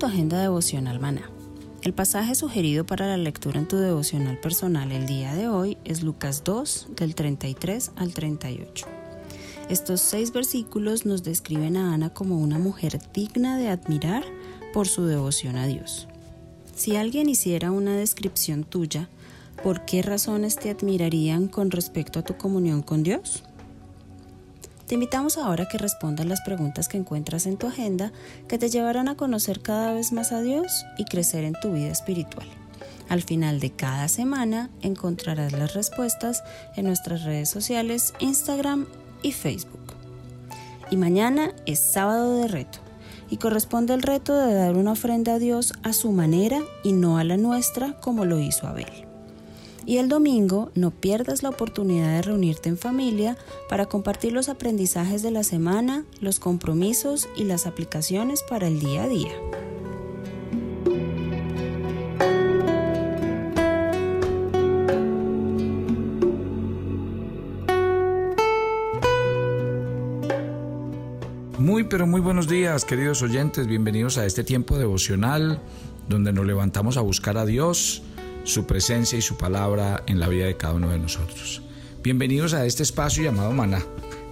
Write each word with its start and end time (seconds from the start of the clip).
Tu 0.00 0.06
agenda 0.06 0.40
devocional 0.40 0.98
maná. 0.98 1.30
El 1.82 1.92
pasaje 1.92 2.34
sugerido 2.34 2.86
para 2.86 3.06
la 3.06 3.18
lectura 3.18 3.60
en 3.60 3.68
tu 3.68 3.76
devocional 3.76 4.40
personal 4.40 4.92
el 4.92 5.06
día 5.06 5.34
de 5.34 5.48
hoy 5.48 5.76
es 5.84 6.02
Lucas 6.02 6.42
2 6.42 6.88
del 6.96 7.14
33 7.14 7.92
al 7.96 8.14
38. 8.14 8.86
Estos 9.68 10.00
seis 10.00 10.32
versículos 10.32 11.04
nos 11.04 11.22
describen 11.22 11.76
a 11.76 11.92
Ana 11.92 12.14
como 12.14 12.38
una 12.38 12.58
mujer 12.58 12.98
digna 13.12 13.58
de 13.58 13.68
admirar 13.68 14.24
por 14.72 14.88
su 14.88 15.04
devoción 15.04 15.56
a 15.56 15.66
Dios. 15.66 16.08
Si 16.74 16.96
alguien 16.96 17.28
hiciera 17.28 17.70
una 17.70 17.94
descripción 17.94 18.64
tuya, 18.64 19.10
¿por 19.62 19.84
qué 19.84 20.00
razones 20.00 20.56
te 20.56 20.70
admirarían 20.70 21.46
con 21.46 21.70
respecto 21.70 22.20
a 22.20 22.24
tu 22.24 22.38
comunión 22.38 22.80
con 22.80 23.02
Dios? 23.02 23.42
Te 24.90 24.94
invitamos 24.94 25.38
ahora 25.38 25.62
a 25.62 25.68
que 25.68 25.78
respondas 25.78 26.26
las 26.26 26.40
preguntas 26.40 26.88
que 26.88 26.96
encuentras 26.96 27.46
en 27.46 27.56
tu 27.56 27.68
agenda 27.68 28.10
que 28.48 28.58
te 28.58 28.70
llevarán 28.70 29.06
a 29.06 29.14
conocer 29.14 29.60
cada 29.60 29.92
vez 29.92 30.10
más 30.10 30.32
a 30.32 30.40
Dios 30.40 30.84
y 30.98 31.04
crecer 31.04 31.44
en 31.44 31.54
tu 31.62 31.70
vida 31.70 31.92
espiritual. 31.92 32.48
Al 33.08 33.22
final 33.22 33.60
de 33.60 33.70
cada 33.70 34.08
semana 34.08 34.68
encontrarás 34.82 35.52
las 35.52 35.74
respuestas 35.74 36.42
en 36.74 36.86
nuestras 36.86 37.22
redes 37.22 37.48
sociales, 37.48 38.14
Instagram 38.18 38.88
y 39.22 39.30
Facebook. 39.30 39.94
Y 40.90 40.96
mañana 40.96 41.52
es 41.66 41.78
sábado 41.78 42.38
de 42.38 42.48
reto 42.48 42.80
y 43.30 43.36
corresponde 43.36 43.94
el 43.94 44.02
reto 44.02 44.36
de 44.36 44.54
dar 44.54 44.74
una 44.74 44.90
ofrenda 44.90 45.34
a 45.34 45.38
Dios 45.38 45.72
a 45.84 45.92
su 45.92 46.10
manera 46.10 46.62
y 46.82 46.94
no 46.94 47.16
a 47.16 47.22
la 47.22 47.36
nuestra 47.36 47.92
como 48.00 48.24
lo 48.24 48.40
hizo 48.40 48.66
Abel. 48.66 49.09
Y 49.86 49.98
el 49.98 50.08
domingo 50.08 50.70
no 50.74 50.90
pierdas 50.90 51.42
la 51.42 51.48
oportunidad 51.48 52.08
de 52.08 52.22
reunirte 52.22 52.68
en 52.68 52.78
familia 52.78 53.36
para 53.68 53.86
compartir 53.86 54.32
los 54.32 54.48
aprendizajes 54.48 55.22
de 55.22 55.30
la 55.30 55.42
semana, 55.42 56.04
los 56.20 56.38
compromisos 56.38 57.28
y 57.36 57.44
las 57.44 57.66
aplicaciones 57.66 58.42
para 58.42 58.68
el 58.68 58.80
día 58.80 59.04
a 59.04 59.08
día. 59.08 59.32
Muy 71.58 71.84
pero 71.84 72.06
muy 72.06 72.20
buenos 72.20 72.48
días 72.48 72.84
queridos 72.84 73.22
oyentes, 73.22 73.66
bienvenidos 73.66 74.18
a 74.18 74.24
este 74.24 74.44
tiempo 74.44 74.78
devocional 74.78 75.60
donde 76.08 76.32
nos 76.32 76.46
levantamos 76.46 76.96
a 76.96 77.02
buscar 77.02 77.36
a 77.38 77.44
Dios 77.44 78.02
su 78.44 78.66
presencia 78.66 79.18
y 79.18 79.22
su 79.22 79.36
palabra 79.36 80.02
en 80.06 80.18
la 80.18 80.28
vida 80.28 80.46
de 80.46 80.56
cada 80.56 80.74
uno 80.74 80.90
de 80.90 80.98
nosotros. 80.98 81.62
Bienvenidos 82.02 82.54
a 82.54 82.64
este 82.64 82.82
espacio 82.82 83.22
llamado 83.22 83.52
Maná, 83.52 83.82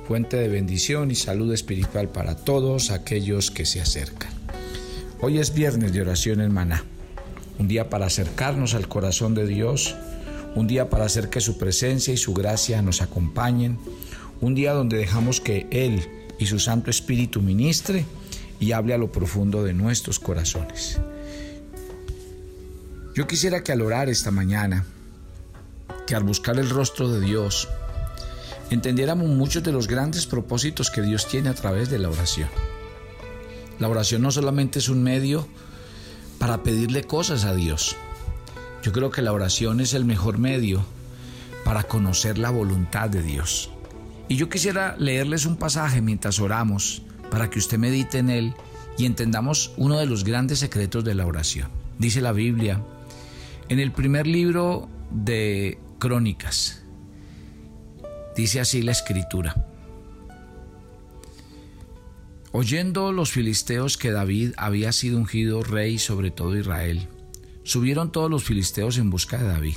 fuente 0.06 0.36
de 0.36 0.48
bendición 0.48 1.10
y 1.10 1.14
salud 1.14 1.52
espiritual 1.52 2.08
para 2.08 2.34
todos 2.34 2.91
aquellos 2.91 3.50
que 3.50 3.66
se 3.66 3.80
acercan. 3.80 4.30
Hoy 5.20 5.38
es 5.38 5.52
viernes 5.52 5.92
de 5.92 6.00
oración 6.00 6.41
en 6.41 6.52
Maná, 6.52 6.84
un 7.58 7.69
día 7.69 7.91
para 7.91 8.06
acercarnos 8.06 8.74
al 8.74 8.88
corazón 8.88 9.34
de 9.34 9.46
Dios, 9.46 9.94
un 10.54 10.66
día 10.66 10.88
para 10.88 11.04
hacer 11.04 11.28
que 11.28 11.40
su 11.40 11.58
presencia 11.58 12.14
y 12.14 12.16
su 12.16 12.32
gracia 12.32 12.80
nos 12.82 13.02
acompañen, 13.02 13.78
un 14.40 14.54
día 14.54 14.72
donde 14.72 14.96
dejamos 14.96 15.40
que 15.40 15.66
Él 15.70 16.02
y 16.38 16.46
su 16.46 16.58
Santo 16.58 16.90
Espíritu 16.90 17.42
ministre 17.42 18.04
y 18.60 18.72
hable 18.72 18.94
a 18.94 18.98
lo 18.98 19.12
profundo 19.12 19.62
de 19.62 19.75
nuestros 19.75 20.19
corazones. 20.19 20.98
Yo 23.19 23.27
quisiera 23.27 23.65
que 23.65 23.73
al 23.73 23.83
orar 23.83 24.09
esta 24.09 24.31
mañana, 24.31 24.84
que 26.06 26.15
al 26.15 26.23
buscar 26.23 26.56
el 26.56 26.71
rostro 26.71 27.11
de 27.11 27.21
Dios, 27.21 27.69
entendiéramos 28.71 29.27
muchos 29.29 29.65
de 29.65 29.73
los 29.73 29.89
grandes 29.89 30.25
propósitos 30.25 30.89
que 30.89 31.03
Dios 31.03 31.27
tiene 31.27 31.49
a 31.49 31.55
través 31.55 31.91
de 31.91 31.99
la 31.99 32.11
oración. 32.11 32.49
La 33.81 33.89
oración 33.89 34.23
no 34.23 34.31
solamente 34.31 34.79
es 34.79 34.89
un 34.89 35.03
medio 35.03 35.49
para 36.39 36.62
pedirle 36.62 37.03
cosas 37.03 37.45
a 37.45 37.56
Dios. 37.56 37.97
Yo 38.84 38.93
creo 38.93 39.11
que 39.11 39.21
la 39.21 39.33
oración 39.33 39.81
es 39.81 39.95
el 39.95 40.05
mejor 40.05 40.39
medio 40.39 40.85
para 41.65 41.83
conocer 41.83 42.39
la 42.39 42.50
voluntad 42.50 43.11
de 43.11 43.25
Dios. 43.25 43.69
Y 44.29 44.37
yo 44.37 44.49
quisiera 44.49 44.95
leerles 44.97 45.45
un 45.45 45.56
pasaje 45.56 46.00
mientras 46.00 46.39
oramos 46.39 47.03
para 47.33 47.50
que 47.50 47.59
usted 47.59 47.79
medite 47.79 48.19
en 48.19 48.31
él 48.31 48.55
y 48.97 49.06
entendamos 49.06 49.73
uno 49.77 49.99
de 49.99 50.06
los 50.06 50.23
grandes 50.23 50.61
secretos 50.61 51.03
de 51.03 51.17
la 51.17 51.27
oración. 51.27 51.69
Dice 51.99 52.21
la 52.21 52.31
Biblia 52.31 52.81
en 53.69 53.81
el 53.81 53.93
primer 53.93 54.27
libro 54.27 54.89
de 55.11 55.79
Crónicas, 55.99 56.84
dice 58.34 58.61
así 58.61 58.83
la 58.83 58.93
escritura. 58.93 59.67
Oyendo 62.53 63.12
los 63.12 63.31
filisteos 63.31 63.99
que 63.99 64.11
David 64.11 64.53
había 64.56 64.93
sido 64.93 65.19
ungido 65.19 65.62
rey 65.62 65.99
sobre 65.99 66.31
todo 66.31 66.56
Israel, 66.56 67.09
subieron 67.62 68.11
todos 68.11 68.31
los 68.31 68.43
filisteos 68.43 68.97
en 68.97 69.11
busca 69.11 69.37
de 69.37 69.49
David. 69.49 69.77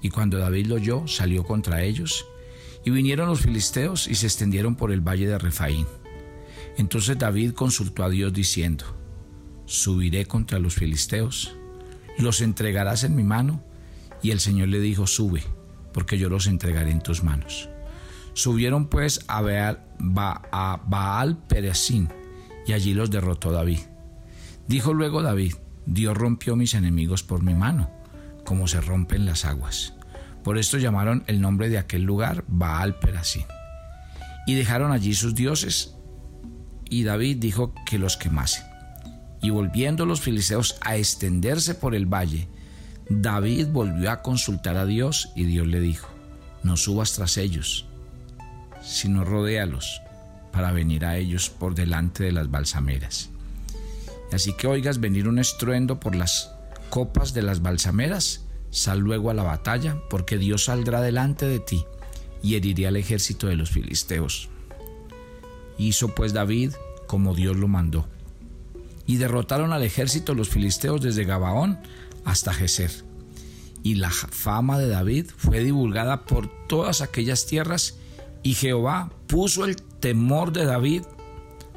Y 0.00 0.10
cuando 0.10 0.38
David 0.38 0.66
lo 0.66 0.76
oyó, 0.76 1.08
salió 1.08 1.42
contra 1.42 1.82
ellos, 1.82 2.24
y 2.84 2.90
vinieron 2.90 3.28
los 3.28 3.40
filisteos 3.40 4.06
y 4.06 4.14
se 4.14 4.26
extendieron 4.26 4.76
por 4.76 4.92
el 4.92 5.00
valle 5.00 5.26
de 5.26 5.38
Refaín. 5.38 5.86
Entonces 6.76 7.18
David 7.18 7.50
consultó 7.54 8.04
a 8.04 8.10
Dios 8.10 8.32
diciendo, 8.32 8.84
¿subiré 9.66 10.26
contra 10.26 10.60
los 10.60 10.76
filisteos? 10.76 11.57
Los 12.18 12.40
entregarás 12.40 13.04
en 13.04 13.16
mi 13.16 13.24
mano. 13.24 13.64
Y 14.22 14.32
el 14.32 14.40
Señor 14.40 14.68
le 14.68 14.80
dijo, 14.80 15.06
sube, 15.06 15.44
porque 15.92 16.18
yo 16.18 16.28
los 16.28 16.46
entregaré 16.46 16.90
en 16.90 17.00
tus 17.00 17.22
manos. 17.22 17.68
Subieron 18.34 18.86
pues 18.88 19.24
a 19.28 19.40
Baal, 19.40 19.84
a 20.52 20.80
Baal 20.86 21.38
Perezín, 21.48 22.08
y 22.66 22.72
allí 22.72 22.94
los 22.94 23.10
derrotó 23.10 23.52
David. 23.52 23.80
Dijo 24.66 24.92
luego 24.92 25.22
David, 25.22 25.54
Dios 25.86 26.16
rompió 26.16 26.54
mis 26.54 26.74
enemigos 26.74 27.22
por 27.22 27.42
mi 27.42 27.54
mano, 27.54 27.90
como 28.44 28.68
se 28.68 28.80
rompen 28.80 29.24
las 29.24 29.44
aguas. 29.44 29.94
Por 30.44 30.58
esto 30.58 30.78
llamaron 30.78 31.24
el 31.26 31.40
nombre 31.40 31.68
de 31.68 31.78
aquel 31.78 32.02
lugar 32.02 32.44
Baal 32.46 32.98
Perasín. 32.98 33.46
Y 34.46 34.54
dejaron 34.54 34.92
allí 34.92 35.14
sus 35.14 35.34
dioses, 35.34 35.96
y 36.88 37.04
David 37.04 37.38
dijo 37.38 37.74
que 37.86 37.98
los 37.98 38.16
quemasen. 38.16 38.67
Y 39.40 39.50
volviendo 39.50 40.04
los 40.04 40.20
filisteos 40.20 40.76
a 40.80 40.96
extenderse 40.96 41.74
por 41.74 41.94
el 41.94 42.06
valle, 42.06 42.48
David 43.08 43.68
volvió 43.68 44.10
a 44.10 44.22
consultar 44.22 44.76
a 44.76 44.84
Dios 44.84 45.30
y 45.34 45.44
Dios 45.44 45.66
le 45.66 45.80
dijo, 45.80 46.08
no 46.62 46.76
subas 46.76 47.14
tras 47.14 47.36
ellos, 47.36 47.86
sino 48.82 49.24
rodéalos 49.24 50.02
para 50.52 50.72
venir 50.72 51.04
a 51.04 51.16
ellos 51.16 51.50
por 51.50 51.74
delante 51.74 52.24
de 52.24 52.32
las 52.32 52.50
balsameras. 52.50 53.30
Así 54.32 54.52
que 54.52 54.66
oigas 54.66 55.00
venir 55.00 55.28
un 55.28 55.38
estruendo 55.38 56.00
por 56.00 56.14
las 56.14 56.50
copas 56.90 57.32
de 57.32 57.42
las 57.42 57.62
balsameras, 57.62 58.44
sal 58.70 58.98
luego 58.98 59.30
a 59.30 59.34
la 59.34 59.42
batalla, 59.42 59.96
porque 60.10 60.36
Dios 60.36 60.64
saldrá 60.64 61.00
delante 61.00 61.46
de 61.46 61.60
ti 61.60 61.84
y 62.42 62.56
herirá 62.56 62.88
al 62.88 62.96
ejército 62.96 63.46
de 63.46 63.56
los 63.56 63.70
filisteos. 63.70 64.50
Hizo 65.78 66.14
pues 66.14 66.32
David 66.32 66.72
como 67.06 67.34
Dios 67.34 67.56
lo 67.56 67.68
mandó 67.68 68.06
y 69.08 69.16
derrotaron 69.16 69.72
al 69.72 69.82
ejército 69.82 70.34
los 70.34 70.50
filisteos 70.50 71.00
desde 71.00 71.24
Gabaón 71.24 71.80
hasta 72.24 72.52
Geser. 72.52 72.92
y 73.82 73.94
la 73.94 74.10
fama 74.10 74.78
de 74.78 74.88
David 74.88 75.26
fue 75.34 75.64
divulgada 75.64 76.26
por 76.26 76.48
todas 76.68 77.00
aquellas 77.00 77.46
tierras 77.46 77.96
y 78.42 78.54
Jehová 78.54 79.10
puso 79.26 79.64
el 79.64 79.76
temor 79.76 80.52
de 80.52 80.66
David 80.66 81.02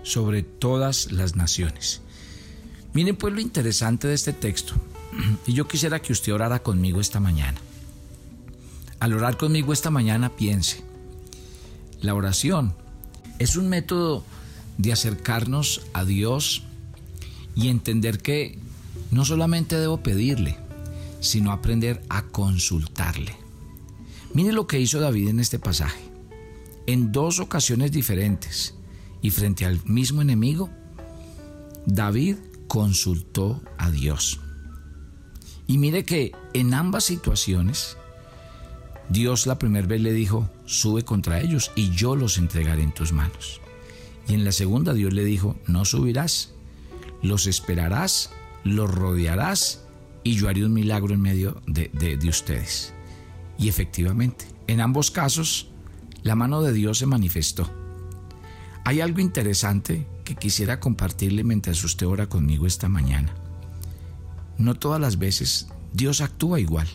sobre 0.03 0.43
todas 0.43 1.11
las 1.11 1.35
naciones. 1.35 2.01
Miren 2.93 3.15
pues 3.15 3.33
lo 3.33 3.39
interesante 3.39 4.07
de 4.07 4.13
este 4.13 4.33
texto. 4.33 4.73
Y 5.47 5.53
yo 5.53 5.67
quisiera 5.67 6.01
que 6.01 6.11
usted 6.11 6.33
orara 6.33 6.61
conmigo 6.61 6.99
esta 6.99 7.19
mañana. 7.19 7.59
Al 8.99 9.13
orar 9.13 9.37
conmigo 9.37 9.71
esta 9.71 9.89
mañana 9.89 10.35
piense, 10.35 10.83
la 12.01 12.13
oración 12.13 12.73
es 13.39 13.55
un 13.55 13.69
método 13.69 14.23
de 14.77 14.91
acercarnos 14.91 15.81
a 15.93 16.03
Dios 16.03 16.63
y 17.55 17.69
entender 17.69 18.21
que 18.21 18.57
no 19.11 19.25
solamente 19.25 19.77
debo 19.77 20.01
pedirle, 20.01 20.57
sino 21.19 21.51
aprender 21.51 22.01
a 22.09 22.23
consultarle. 22.23 23.35
Mire 24.33 24.53
lo 24.53 24.67
que 24.67 24.79
hizo 24.79 24.99
David 24.99 25.29
en 25.29 25.39
este 25.39 25.59
pasaje. 25.59 26.01
En 26.87 27.11
dos 27.11 27.39
ocasiones 27.39 27.91
diferentes 27.91 28.73
y 29.21 29.29
frente 29.29 29.65
al 29.65 29.83
mismo 29.85 30.21
enemigo, 30.21 30.69
David 31.85 32.37
consultó 32.67 33.61
a 33.77 33.91
Dios. 33.91 34.39
Y 35.67 35.77
mire 35.77 36.03
que 36.03 36.31
en 36.53 36.73
ambas 36.73 37.03
situaciones, 37.03 37.97
Dios 39.09 39.45
la 39.45 39.59
primera 39.59 39.87
vez 39.87 40.01
le 40.01 40.13
dijo, 40.13 40.49
sube 40.65 41.03
contra 41.03 41.41
ellos 41.41 41.71
y 41.75 41.91
yo 41.91 42.15
los 42.15 42.37
entregaré 42.37 42.83
en 42.83 42.93
tus 42.93 43.11
manos. 43.11 43.61
Y 44.27 44.33
en 44.33 44.45
la 44.45 44.51
segunda 44.51 44.93
Dios 44.93 45.13
le 45.13 45.25
dijo, 45.25 45.57
no 45.67 45.85
subirás, 45.85 46.53
los 47.21 47.47
esperarás, 47.47 48.31
los 48.63 48.89
rodearás 48.93 49.83
y 50.23 50.35
yo 50.35 50.49
haré 50.49 50.65
un 50.65 50.73
milagro 50.73 51.13
en 51.13 51.21
medio 51.21 51.61
de, 51.67 51.89
de 51.89 52.29
ustedes. 52.29 52.93
Y 53.57 53.69
efectivamente, 53.69 54.45
en 54.67 54.81
ambos 54.81 55.11
casos, 55.11 55.69
la 56.23 56.35
mano 56.35 56.61
de 56.61 56.73
Dios 56.73 56.99
se 56.99 57.05
manifestó. 57.05 57.69
Hay 58.83 59.01
algo 59.01 59.19
interesante 59.19 60.07
que 60.23 60.35
quisiera 60.35 60.79
compartirle 60.79 61.43
mientras 61.43 61.83
usted 61.83 62.07
ora 62.07 62.27
conmigo 62.27 62.65
esta 62.65 62.89
mañana. 62.89 63.33
No 64.57 64.75
todas 64.75 64.99
las 64.99 65.17
veces 65.17 65.67
Dios 65.93 66.21
actúa 66.21 66.59
igual. 66.59 66.87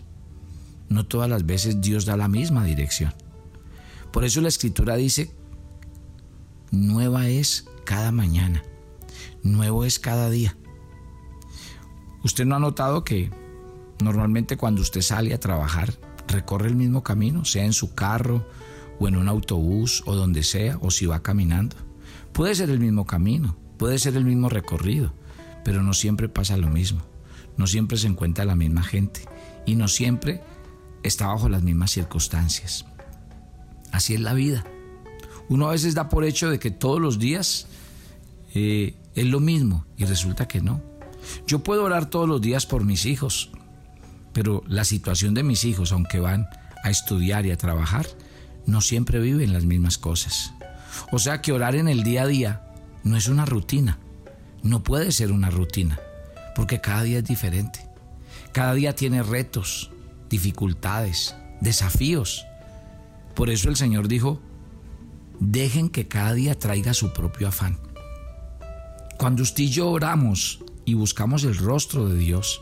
No 0.89 1.07
todas 1.07 1.29
las 1.29 1.47
veces 1.47 1.81
Dios 1.81 2.05
da 2.05 2.17
la 2.17 2.29
misma 2.29 2.65
dirección. 2.65 3.13
Por 4.13 4.25
eso 4.25 4.41
la 4.41 4.49
escritura 4.49 4.97
dice, 4.97 5.31
nueva 6.71 7.29
es 7.29 7.67
cada 7.85 8.13
mañana, 8.13 8.63
nuevo 9.53 9.85
es 9.85 9.99
cada 9.99 10.31
día. 10.31 10.57
¿Usted 12.23 12.45
no 12.45 12.57
ha 12.57 12.61
notado 12.61 13.05
que 13.05 13.31
normalmente 14.03 14.57
cuando 14.57 14.83
usted 14.83 15.01
sale 15.01 15.33
a 15.33 15.41
trabajar 15.41 15.95
recorre 16.29 16.69
el 16.69 16.77
mismo 16.77 17.03
camino, 17.03 17.45
sea 17.45 17.65
en 17.65 17.73
su 17.73 17.95
carro 17.95 18.47
o 18.99 19.09
en 19.09 19.17
un 19.17 19.29
autobús 19.29 20.03
o 20.07 20.15
donde 20.15 20.43
sea, 20.43 20.79
o 20.81 20.91
si 20.91 21.07
va 21.07 21.23
caminando? 21.23 21.77
Puede 22.33 22.55
ser 22.55 22.71
el 22.71 22.81
mismo 22.81 23.07
camino, 23.07 23.57
puede 23.79 23.99
ser 23.99 24.17
el 24.17 24.25
mismo 24.25 24.49
recorrido, 24.49 25.13
pero 25.65 25.83
no 25.83 25.95
siempre 25.95 26.29
pasa 26.29 26.57
lo 26.57 26.69
mismo, 26.69 27.01
no 27.57 27.67
siempre 27.67 27.97
se 27.97 28.09
encuentra 28.09 28.45
la 28.45 28.57
misma 28.57 28.83
gente 28.83 29.23
y 29.65 29.77
no 29.77 29.89
siempre 29.89 30.43
está 31.03 31.29
bajo 31.29 31.49
las 31.49 31.63
mismas 31.63 31.93
circunstancias. 31.93 32.85
Así 33.93 34.15
es 34.15 34.21
la 34.21 34.35
vida. 34.35 34.65
Uno 35.49 35.69
a 35.69 35.73
veces 35.73 35.95
da 35.95 36.09
por 36.09 36.25
hecho 36.25 36.51
de 36.51 36.59
que 36.59 36.71
todos 36.71 37.01
los 37.01 37.19
días 37.19 37.69
eh, 38.59 38.95
es 39.15 39.27
lo 39.27 39.39
mismo 39.39 39.85
y 39.99 40.07
resulta 40.07 40.49
que 40.49 40.63
no. 40.63 40.81
Yo 41.47 41.63
puedo 41.63 41.85
orar 41.85 42.09
todos 42.09 42.27
los 42.27 42.41
días 42.41 42.65
por 42.65 42.87
mis 42.87 43.05
hijos, 43.05 43.51
pero 44.33 44.63
la 44.67 44.85
situación 44.85 45.35
de 45.35 45.43
mis 45.43 45.65
hijos, 45.65 45.93
aunque 45.93 46.21
van 46.21 46.49
a 46.83 46.89
estudiar 46.89 47.45
y 47.45 47.51
a 47.51 47.59
trabajar, 47.59 48.07
no 48.65 48.81
siempre 48.81 49.21
viven 49.21 49.53
las 49.53 49.65
mismas 49.65 49.99
cosas. 49.99 50.55
O 51.13 51.19
sea 51.19 51.43
que 51.43 51.53
orar 51.53 51.77
en 51.77 51.87
el 51.87 52.03
día 52.03 52.23
a 52.23 52.27
día 52.27 52.63
no 53.05 53.19
es 53.19 53.29
una 53.29 53.45
rutina, 53.45 53.99
no 54.63 54.83
puede 54.83 55.13
ser 55.13 55.33
una 55.33 55.51
rutina, 55.51 56.01
porque 56.55 56.81
cada 56.81 57.03
día 57.03 57.19
es 57.19 57.25
diferente. 57.25 57.87
Cada 58.53 58.73
día 58.73 58.97
tiene 58.97 59.23
retos, 59.23 59.91
dificultades, 60.31 61.37
desafíos. 61.61 62.47
Por 63.35 63.51
eso 63.51 63.69
el 63.69 63.77
Señor 63.77 64.09
dijo, 64.09 64.41
dejen 65.41 65.91
que 65.91 66.09
cada 66.09 66.33
día 66.33 66.59
traiga 66.59 66.95
su 66.95 67.13
propio 67.13 67.49
afán. 67.49 67.86
Cuando 69.19 69.43
usted 69.43 69.65
y 69.65 69.71
yo 69.71 69.89
oramos 69.89 70.61
y 70.85 70.95
buscamos 70.95 71.45
el 71.45 71.57
rostro 71.57 72.09
de 72.09 72.19
Dios, 72.19 72.61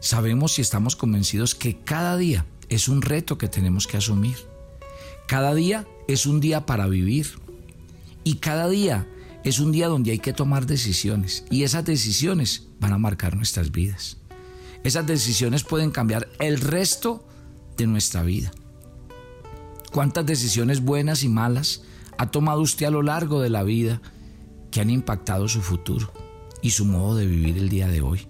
sabemos 0.00 0.52
si 0.52 0.62
estamos 0.62 0.94
convencidos 0.94 1.54
que 1.54 1.78
cada 1.78 2.16
día 2.16 2.46
es 2.68 2.88
un 2.88 3.02
reto 3.02 3.36
que 3.36 3.48
tenemos 3.48 3.86
que 3.86 3.96
asumir. 3.96 4.36
Cada 5.26 5.54
día 5.54 5.86
es 6.06 6.26
un 6.26 6.40
día 6.40 6.66
para 6.66 6.86
vivir. 6.86 7.38
Y 8.22 8.36
cada 8.36 8.68
día 8.68 9.08
es 9.42 9.58
un 9.58 9.72
día 9.72 9.88
donde 9.88 10.12
hay 10.12 10.18
que 10.18 10.32
tomar 10.32 10.66
decisiones. 10.66 11.44
Y 11.50 11.64
esas 11.64 11.84
decisiones 11.84 12.68
van 12.80 12.92
a 12.92 12.98
marcar 12.98 13.36
nuestras 13.36 13.72
vidas. 13.72 14.18
Esas 14.84 15.06
decisiones 15.06 15.64
pueden 15.64 15.90
cambiar 15.90 16.28
el 16.38 16.60
resto 16.60 17.26
de 17.76 17.86
nuestra 17.86 18.22
vida. 18.22 18.52
¿Cuántas 19.92 20.26
decisiones 20.26 20.80
buenas 20.80 21.22
y 21.22 21.28
malas 21.28 21.82
ha 22.18 22.30
tomado 22.30 22.60
usted 22.60 22.86
a 22.86 22.90
lo 22.90 23.02
largo 23.02 23.40
de 23.40 23.50
la 23.50 23.62
vida 23.64 24.00
que 24.74 24.80
han 24.80 24.90
impactado 24.90 25.46
su 25.46 25.62
futuro? 25.62 26.12
y 26.64 26.70
su 26.70 26.86
modo 26.86 27.16
de 27.16 27.26
vivir 27.26 27.58
el 27.58 27.68
día 27.68 27.88
de 27.88 28.00
hoy. 28.00 28.26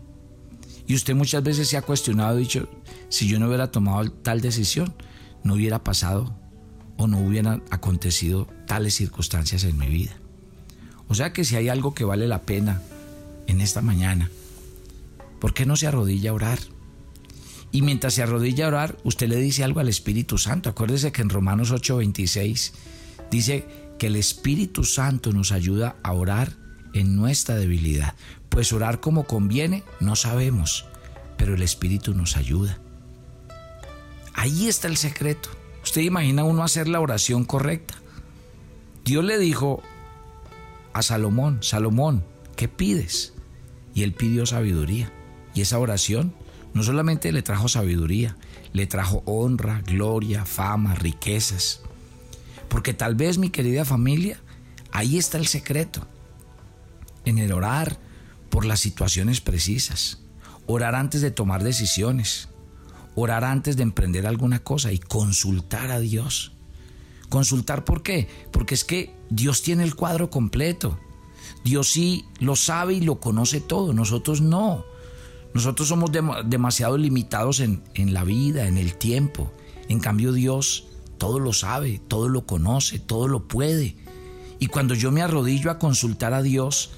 Y 0.88 0.96
usted 0.96 1.14
muchas 1.14 1.44
veces 1.44 1.68
se 1.68 1.76
ha 1.76 1.82
cuestionado, 1.82 2.36
dicho, 2.36 2.68
si 3.08 3.28
yo 3.28 3.38
no 3.38 3.46
hubiera 3.46 3.70
tomado 3.70 4.10
tal 4.10 4.40
decisión, 4.40 4.92
no 5.44 5.54
hubiera 5.54 5.84
pasado 5.84 6.36
o 6.96 7.06
no 7.06 7.20
hubieran 7.20 7.62
acontecido 7.70 8.48
tales 8.66 8.96
circunstancias 8.96 9.62
en 9.62 9.78
mi 9.78 9.86
vida. 9.86 10.16
O 11.06 11.14
sea 11.14 11.32
que 11.32 11.44
si 11.44 11.54
hay 11.54 11.68
algo 11.68 11.94
que 11.94 12.04
vale 12.04 12.26
la 12.26 12.42
pena 12.42 12.82
en 13.46 13.60
esta 13.60 13.82
mañana, 13.82 14.28
¿por 15.38 15.54
qué 15.54 15.64
no 15.64 15.76
se 15.76 15.86
arrodilla 15.86 16.30
a 16.30 16.34
orar? 16.34 16.58
Y 17.70 17.82
mientras 17.82 18.14
se 18.14 18.24
arrodilla 18.24 18.64
a 18.64 18.68
orar, 18.68 18.98
usted 19.04 19.28
le 19.28 19.36
dice 19.36 19.62
algo 19.62 19.78
al 19.78 19.88
Espíritu 19.88 20.38
Santo. 20.38 20.70
Acuérdese 20.70 21.12
que 21.12 21.22
en 21.22 21.30
Romanos 21.30 21.70
8:26 21.70 22.72
dice 23.30 23.64
que 23.98 24.08
el 24.08 24.16
Espíritu 24.16 24.84
Santo 24.84 25.32
nos 25.32 25.52
ayuda 25.52 25.96
a 26.02 26.12
orar 26.12 26.52
en 26.92 27.16
nuestra 27.16 27.56
debilidad. 27.56 28.14
Pues 28.48 28.72
orar 28.72 29.00
como 29.00 29.24
conviene 29.24 29.82
no 30.00 30.16
sabemos, 30.16 30.86
pero 31.36 31.54
el 31.54 31.62
Espíritu 31.62 32.14
nos 32.14 32.36
ayuda. 32.36 32.78
Ahí 34.34 34.68
está 34.68 34.88
el 34.88 34.96
secreto. 34.96 35.48
Usted 35.82 36.02
imagina 36.02 36.44
uno 36.44 36.64
hacer 36.64 36.88
la 36.88 37.00
oración 37.00 37.44
correcta. 37.44 37.94
Dios 39.04 39.24
le 39.24 39.38
dijo 39.38 39.82
a 40.92 41.02
Salomón, 41.02 41.62
Salomón, 41.62 42.24
¿qué 42.56 42.68
pides? 42.68 43.34
Y 43.94 44.02
él 44.02 44.12
pidió 44.12 44.46
sabiduría. 44.46 45.12
Y 45.54 45.60
esa 45.60 45.78
oración 45.78 46.34
no 46.72 46.82
solamente 46.82 47.30
le 47.32 47.42
trajo 47.42 47.68
sabiduría, 47.68 48.36
le 48.72 48.86
trajo 48.86 49.22
honra, 49.26 49.82
gloria, 49.86 50.44
fama, 50.44 50.94
riquezas. 50.94 51.80
Porque 52.68 52.94
tal 52.94 53.14
vez 53.14 53.38
mi 53.38 53.50
querida 53.50 53.84
familia, 53.84 54.38
ahí 54.92 55.18
está 55.18 55.38
el 55.38 55.46
secreto 55.46 56.06
en 57.24 57.38
el 57.38 57.52
orar 57.52 57.98
por 58.50 58.64
las 58.64 58.80
situaciones 58.80 59.40
precisas, 59.40 60.20
orar 60.66 60.94
antes 60.94 61.20
de 61.20 61.30
tomar 61.30 61.64
decisiones, 61.64 62.48
orar 63.14 63.44
antes 63.44 63.76
de 63.76 63.82
emprender 63.82 64.26
alguna 64.26 64.60
cosa 64.60 64.92
y 64.92 64.98
consultar 64.98 65.90
a 65.90 66.00
Dios. 66.00 66.52
Consultar 67.28 67.84
por 67.84 68.02
qué? 68.02 68.28
Porque 68.52 68.74
es 68.74 68.84
que 68.84 69.14
Dios 69.30 69.62
tiene 69.62 69.82
el 69.82 69.94
cuadro 69.94 70.30
completo. 70.30 70.98
Dios 71.64 71.90
sí 71.90 72.26
lo 72.38 72.56
sabe 72.56 72.94
y 72.94 73.00
lo 73.00 73.18
conoce 73.20 73.60
todo, 73.60 73.92
nosotros 73.92 74.40
no. 74.40 74.84
Nosotros 75.54 75.88
somos 75.88 76.10
demasiado 76.44 76.98
limitados 76.98 77.60
en, 77.60 77.82
en 77.94 78.12
la 78.12 78.24
vida, 78.24 78.66
en 78.66 78.76
el 78.76 78.96
tiempo. 78.96 79.52
En 79.88 80.00
cambio 80.00 80.32
Dios 80.32 80.86
todo 81.18 81.38
lo 81.38 81.52
sabe, 81.52 82.00
todo 82.08 82.28
lo 82.28 82.46
conoce, 82.46 82.98
todo 82.98 83.28
lo 83.28 83.48
puede. 83.48 83.96
Y 84.58 84.66
cuando 84.66 84.94
yo 84.94 85.10
me 85.10 85.22
arrodillo 85.22 85.70
a 85.70 85.78
consultar 85.78 86.34
a 86.34 86.42
Dios, 86.42 86.90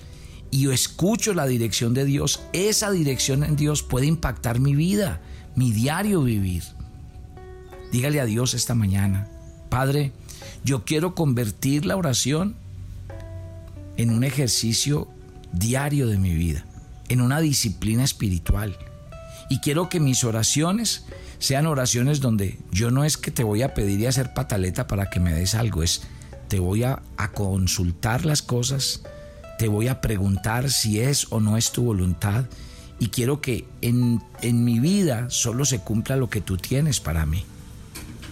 y 0.51 0.71
escucho 0.71 1.35
la 1.35 1.47
dirección 1.47 1.95
de 1.95 2.05
Dios, 2.05 2.41
esa 2.53 2.91
dirección 2.91 3.45
en 3.45 3.57
Dios 3.57 3.83
puede 3.83 4.07
impactar 4.07 4.61
mi 4.61 4.75
vida, 4.75 5.21
mi 5.55 5.73
diario 5.73 6.23
vivir. 6.23 6.63
Dígale 7.93 8.21
a 8.21 8.27
Dios 8.27 8.55
esta 8.55 8.75
mañana, 8.75 9.29
Padre, 9.69 10.13
yo 10.65 10.85
quiero 10.85 11.15
convertir 11.15 11.85
la 11.85 11.97
oración 11.97 12.57
en 13.97 14.11
un 14.11 14.25
ejercicio 14.25 15.09
diario 15.53 16.07
de 16.07 16.19
mi 16.19 16.35
vida, 16.35 16.65
en 17.09 17.21
una 17.21 17.41
disciplina 17.41 18.05
espiritual. 18.05 18.77
Y 19.49 19.61
quiero 19.61 19.89
que 19.89 20.01
mis 20.01 20.25
oraciones 20.25 21.05
sean 21.39 21.67
oraciones 21.67 22.21
donde 22.21 22.59
yo 22.71 22.91
no 22.91 23.05
es 23.05 23.17
que 23.17 23.31
te 23.31 23.45
voy 23.45 23.63
a 23.63 23.75
pedir 23.75 24.01
y 24.01 24.07
hacer 24.07 24.35
pataleta 24.35 24.87
para 24.87 25.11
que 25.11 25.21
me 25.21 25.33
des 25.33 25.55
algo, 25.55 25.83
es 25.83 26.03
te 26.49 26.59
voy 26.59 26.85
a, 26.85 27.03
a 27.17 27.33
consultar 27.33 28.25
las 28.25 28.43
cosas, 28.43 29.03
te 29.59 29.69
voy 29.69 29.89
a 29.89 30.01
preguntar 30.01 30.71
si 30.71 31.01
es 31.01 31.27
o 31.31 31.41
no 31.41 31.57
es 31.57 31.73
tu 31.73 31.83
voluntad 31.83 32.45
y 32.99 33.09
quiero 33.09 33.41
que 33.41 33.67
en, 33.83 34.23
en 34.43 34.65
mi 34.65 34.79
vida 34.79 35.29
solo 35.31 35.65
se 35.65 35.81
cumpla 35.81 36.17
lo 36.17 36.31
que 36.31 36.41
tú 36.41 36.57
tienes 36.57 37.01
para 37.01 37.27
mí. 37.27 37.45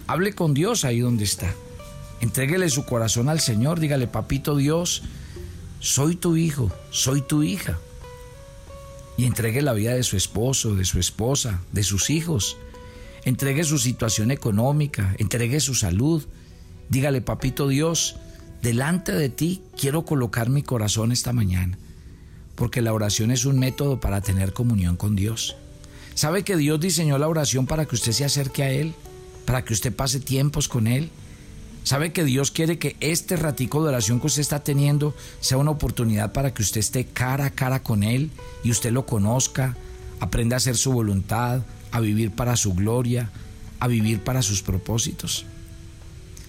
Hable 0.07 0.35
con 0.35 0.55
Dios 0.55 0.85
ahí 0.85 1.01
donde 1.01 1.25
está. 1.25 1.53
Entréguele 2.21 2.69
su 2.71 2.85
corazón 2.85 3.29
al 3.29 3.41
Señor, 3.41 3.81
dígale, 3.81 4.07
papito 4.07 4.57
Dios, 4.57 5.03
soy 5.81 6.17
tu 6.17 6.37
hijo, 6.37 6.73
soy 6.91 7.21
tu 7.21 7.43
hija. 7.43 7.79
Y 9.17 9.27
entregue 9.27 9.63
la 9.63 9.75
vida 9.75 9.95
de 9.95 10.03
su 10.03 10.17
esposo, 10.17 10.75
de 10.75 10.85
su 10.85 10.99
esposa, 10.99 11.61
de 11.73 11.83
sus 11.83 12.11
hijos. 12.11 12.57
Entregue 13.25 13.65
su 13.65 13.79
situación 13.79 14.31
económica, 14.31 15.15
entregue 15.19 15.61
su 15.61 15.75
salud. 15.75 16.23
Dígale, 16.89 17.21
papito 17.21 17.69
Dios, 17.69 18.17
delante 18.63 19.13
de 19.13 19.29
ti 19.29 19.63
quiero 19.79 20.05
colocar 20.05 20.51
mi 20.51 20.63
corazón 20.63 21.13
esta 21.13 21.33
mañana 21.33 21.79
porque 22.55 22.83
la 22.83 22.93
oración 22.93 23.31
es 23.31 23.45
un 23.45 23.59
método 23.59 24.01
para 24.01 24.21
tener 24.21 24.53
comunión 24.53 24.97
con 24.97 25.17
Dios. 25.17 25.57
¿Sabe 26.15 26.45
que 26.45 26.57
Dios 26.57 26.79
diseñó 26.79 27.19
la 27.19 27.29
oración 27.29 27.67
para 27.67 27.87
que 27.87 27.97
usted 27.97 28.13
se 28.13 28.25
acerque 28.25 28.63
a 28.63 28.71
Él? 28.71 28.95
Para 29.45 29.65
que 29.65 29.73
usted 29.73 29.95
pase 29.95 30.21
tiempos 30.21 30.69
con 30.69 30.87
Él. 30.87 31.11
¿Sabe 31.83 32.13
que 32.13 32.25
Dios 32.25 32.51
quiere 32.51 32.79
que 32.79 32.97
este 33.01 33.37
ratico 33.37 33.83
de 33.83 33.91
oración 33.91 34.21
que 34.21 34.29
usted 34.29 34.41
está 34.41 34.61
teniendo 34.63 35.15
sea 35.41 35.59
una 35.59 35.73
oportunidad 35.73 36.33
para 36.33 36.55
que 36.55 36.63
usted 36.63 36.81
esté 36.81 37.05
cara 37.05 37.47
a 37.47 37.51
cara 37.51 37.83
con 37.83 38.03
Él 38.03 38.31
y 38.63 38.71
usted 38.71 38.93
lo 38.93 39.05
conozca, 39.05 39.77
aprenda 40.21 40.57
a 40.57 40.59
hacer 40.59 40.77
su 40.77 40.93
voluntad, 40.93 41.63
a 41.95 42.01
vivir 42.01 42.33
para 42.33 42.57
su 42.57 42.75
gloria, 42.75 43.31
a 43.79 43.87
vivir 43.87 44.19
para 44.19 44.43
sus 44.43 44.63
propósitos? 44.63 45.47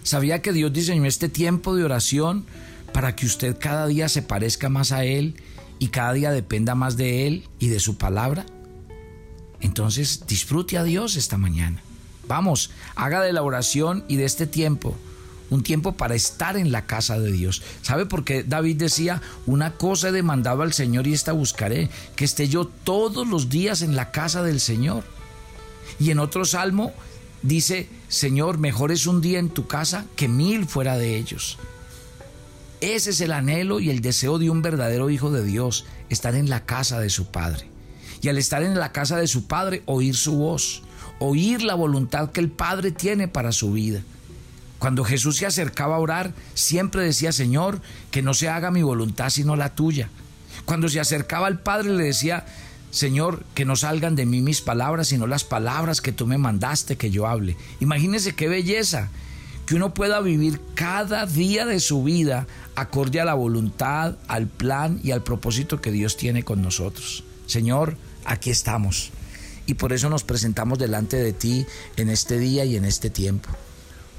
¿Sabía 0.01 0.41
que 0.41 0.53
Dios 0.53 0.73
diseñó 0.73 1.05
este 1.05 1.29
tiempo 1.29 1.75
de 1.75 1.83
oración 1.83 2.45
para 2.93 3.15
que 3.15 3.27
usted 3.27 3.55
cada 3.59 3.85
día 3.85 4.09
se 4.09 4.23
parezca 4.23 4.69
más 4.69 4.91
a 4.91 5.05
Él 5.05 5.35
y 5.77 5.89
cada 5.89 6.13
día 6.13 6.31
dependa 6.31 6.73
más 6.73 6.97
de 6.97 7.27
Él 7.27 7.47
y 7.59 7.67
de 7.67 7.79
su 7.79 7.95
palabra? 7.95 8.47
Entonces 9.61 10.23
disfrute 10.27 10.79
a 10.79 10.83
Dios 10.83 11.15
esta 11.15 11.37
mañana. 11.37 11.79
Vamos, 12.27 12.71
haga 12.95 13.21
de 13.21 13.31
la 13.31 13.43
oración 13.43 14.03
y 14.07 14.15
de 14.15 14.25
este 14.25 14.47
tiempo 14.47 14.95
un 15.51 15.61
tiempo 15.61 15.91
para 15.91 16.15
estar 16.15 16.57
en 16.57 16.71
la 16.71 16.87
casa 16.87 17.19
de 17.19 17.31
Dios. 17.31 17.61
¿Sabe 17.83 18.07
por 18.07 18.23
qué 18.23 18.43
David 18.43 18.77
decía, 18.77 19.21
una 19.45 19.73
cosa 19.73 20.09
he 20.09 20.11
demandado 20.11 20.63
al 20.63 20.73
Señor 20.73 21.05
y 21.05 21.13
esta 21.13 21.33
buscaré, 21.33 21.91
que 22.15 22.25
esté 22.25 22.49
yo 22.49 22.65
todos 22.65 23.27
los 23.27 23.47
días 23.47 23.83
en 23.83 23.95
la 23.95 24.09
casa 24.09 24.41
del 24.41 24.59
Señor? 24.59 25.03
Y 25.99 26.11
en 26.11 26.19
otro 26.19 26.45
salmo 26.45 26.93
dice, 27.41 27.87
Señor, 28.07 28.57
mejor 28.57 28.91
es 28.91 29.07
un 29.07 29.21
día 29.21 29.39
en 29.39 29.49
tu 29.49 29.67
casa 29.67 30.05
que 30.15 30.27
mil 30.27 30.65
fuera 30.65 30.97
de 30.97 31.17
ellos. 31.17 31.57
Ese 32.81 33.11
es 33.11 33.21
el 33.21 33.31
anhelo 33.31 33.79
y 33.79 33.89
el 33.89 34.01
deseo 34.01 34.37
de 34.37 34.49
un 34.49 34.61
verdadero 34.61 35.09
hijo 35.09 35.31
de 35.31 35.43
Dios, 35.43 35.85
estar 36.09 36.35
en 36.35 36.49
la 36.49 36.65
casa 36.65 36.99
de 36.99 37.09
su 37.09 37.25
Padre. 37.27 37.67
Y 38.21 38.29
al 38.29 38.37
estar 38.37 38.63
en 38.63 38.77
la 38.77 38.91
casa 38.91 39.17
de 39.17 39.27
su 39.27 39.45
Padre, 39.47 39.83
oír 39.85 40.15
su 40.15 40.35
voz, 40.35 40.81
oír 41.19 41.63
la 41.63 41.75
voluntad 41.75 42.31
que 42.31 42.41
el 42.41 42.49
Padre 42.49 42.91
tiene 42.91 43.27
para 43.27 43.51
su 43.51 43.71
vida. 43.71 44.01
Cuando 44.79 45.03
Jesús 45.03 45.37
se 45.37 45.45
acercaba 45.45 45.95
a 45.95 45.99
orar, 45.99 46.33
siempre 46.53 47.03
decía, 47.03 47.31
Señor, 47.31 47.81
que 48.11 48.21
no 48.21 48.33
se 48.33 48.49
haga 48.49 48.71
mi 48.71 48.83
voluntad 48.83 49.29
sino 49.29 49.55
la 49.55 49.73
tuya. 49.73 50.09
Cuando 50.65 50.89
se 50.89 50.99
acercaba 50.99 51.47
al 51.47 51.59
Padre 51.59 51.91
le 51.91 52.03
decía, 52.03 52.45
Señor, 52.91 53.43
que 53.53 53.65
no 53.65 53.75
salgan 53.75 54.15
de 54.15 54.25
mí 54.25 54.41
mis 54.41 54.61
palabras, 54.61 55.09
sino 55.09 55.27
las 55.27 55.43
palabras 55.43 56.01
que 56.01 56.11
tú 56.11 56.27
me 56.27 56.37
mandaste 56.37 56.95
que 56.95 57.11
yo 57.11 57.27
hable. 57.27 57.57
Imagínese 57.79 58.35
qué 58.35 58.47
belleza 58.47 59.09
que 59.65 59.75
uno 59.75 59.93
pueda 59.93 60.21
vivir 60.21 60.61
cada 60.75 61.25
día 61.25 61.65
de 61.65 61.79
su 61.79 62.03
vida 62.03 62.47
acorde 62.75 63.19
a 63.19 63.25
la 63.25 63.33
voluntad, 63.33 64.15
al 64.27 64.47
plan 64.47 64.99
y 65.03 65.11
al 65.11 65.23
propósito 65.23 65.81
que 65.81 65.91
Dios 65.91 66.17
tiene 66.17 66.43
con 66.43 66.61
nosotros. 66.61 67.23
Señor, 67.47 67.97
aquí 68.25 68.49
estamos. 68.49 69.11
Y 69.65 69.73
por 69.75 69.93
eso 69.93 70.09
nos 70.09 70.23
presentamos 70.23 70.77
delante 70.77 71.17
de 71.17 71.33
ti 71.33 71.65
en 71.97 72.09
este 72.09 72.37
día 72.37 72.65
y 72.65 72.75
en 72.75 72.85
este 72.85 73.09
tiempo. 73.09 73.49